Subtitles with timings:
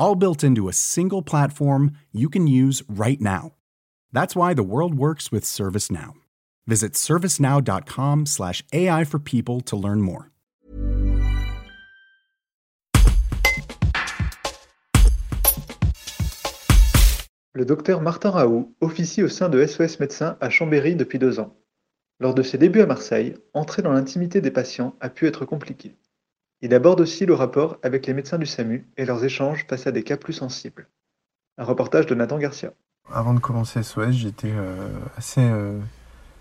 [0.00, 3.52] all built into a single platform you can use right now.
[4.12, 6.14] That's why the world works with ServiceNow.
[6.66, 10.30] Visit servicenow.com/slash AI for people to learn more.
[17.52, 21.56] Le docteur Martin Raoult officie au sein de SOS Médecins à Chambéry depuis deux ans.
[22.20, 25.96] Lors de ses débuts à Marseille, entrer dans l'intimité des patients a pu être compliqué.
[26.62, 29.92] Il aborde aussi le rapport avec les médecins du SAMU et leurs échanges face à
[29.92, 30.88] des cas plus sensibles.
[31.56, 32.72] Un reportage de Nathan Garcia.
[33.12, 35.40] Avant de commencer SOS, j'étais euh, assez.
[35.40, 35.78] Euh,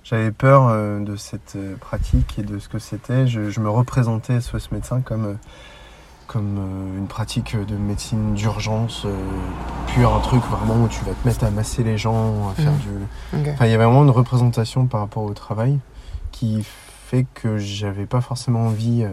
[0.03, 3.27] j'avais peur euh, de cette pratique et de ce que c'était.
[3.27, 5.37] Je, me représentais SOS médecin comme,
[6.27, 9.07] comme une pratique de médecine d'urgence
[9.87, 12.73] pure, un truc vraiment où tu vas te mettre à masser les gens, à faire
[12.73, 13.39] mmh.
[13.39, 13.49] du.
[13.51, 15.79] Enfin, il y avait vraiment une représentation par rapport au travail
[16.31, 16.63] qui
[17.09, 19.09] fait que j'avais pas forcément envie euh,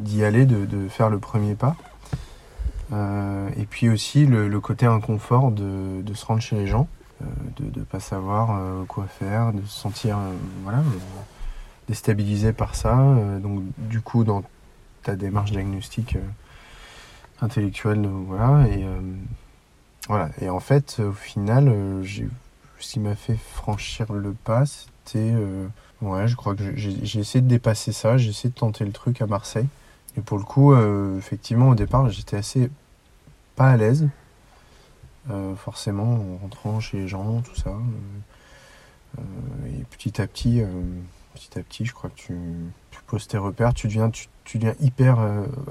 [0.00, 1.76] d'y aller, de, faire le premier pas.
[2.92, 6.88] Euh, et puis aussi le, côté inconfort de, se rendre chez les gens,
[7.22, 7.24] euh,
[7.58, 10.18] de ne pas savoir quoi faire, de se sentir
[10.62, 10.82] voilà,
[11.88, 12.96] déstabilisé par ça.
[13.42, 14.42] donc du coup, dans
[15.02, 16.16] ta démarche diagnostique
[17.40, 18.84] intellectuelle, voilà, et
[20.08, 20.30] voilà.
[20.40, 21.72] Et en fait, au final,
[22.78, 24.64] ce qui m'a fait franchir le pas,
[25.06, 25.32] c'était
[26.02, 29.22] Ouais, je crois que j'ai essayé de dépasser ça, j'ai essayé de tenter le truc
[29.22, 29.66] à Marseille.
[30.18, 32.70] Et pour le coup, euh, effectivement, au départ, j'étais assez
[33.54, 34.06] pas à l'aise,
[35.30, 37.70] euh, forcément, en rentrant chez les gens, tout ça.
[39.18, 39.22] Euh,
[39.66, 40.62] et petit à petit,
[41.34, 42.36] petit à petit, je crois que tu,
[43.06, 45.18] poses tes repères, tu deviens, tu, tu deviens hyper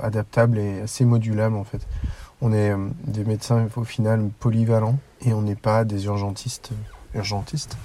[0.02, 1.86] adaptable et assez modulable en fait.
[2.42, 2.74] On est
[3.04, 6.72] des médecins au final polyvalents et on n'est pas des urgentistes.
[7.14, 7.78] urgentistes.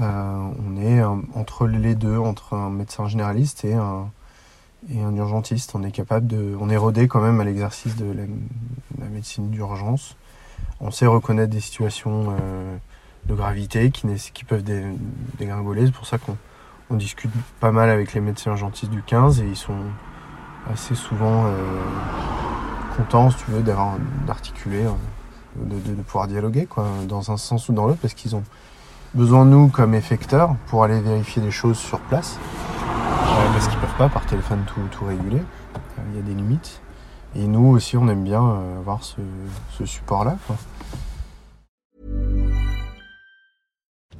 [0.00, 1.02] Euh, on est
[1.34, 4.10] entre les deux, entre un médecin généraliste et un,
[4.92, 5.74] et un urgentiste.
[5.74, 10.16] On est capable de, on est rodé quand même à l'exercice de la, médecine d'urgence.
[10.80, 12.76] On sait reconnaître des situations euh,
[13.26, 14.64] de gravité qui, qui peuvent
[15.38, 15.86] dégringoler.
[15.86, 16.36] C'est pour ça qu'on
[16.90, 19.78] on discute pas mal avec les médecins urgentistes du 15 et ils sont
[20.70, 21.52] assez souvent euh,
[22.96, 23.96] contents, si tu veux, d'avoir
[24.26, 24.84] d'articuler,
[25.56, 28.42] de, de, pouvoir dialoguer, quoi, dans un sens ou dans l'autre, parce qu'ils ont
[29.14, 32.38] besoin de nous comme effecteurs pour aller vérifier les choses sur place.
[32.80, 35.38] Euh, parce qu'ils peuvent pas par téléphone tout, tout réguler.
[35.38, 36.80] Euh, il y a des limites.
[37.36, 39.20] Et nous aussi, on aime bien euh, avoir ce,
[39.78, 40.36] ce support-là.